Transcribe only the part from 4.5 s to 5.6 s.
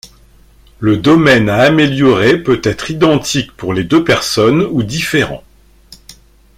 ou différent.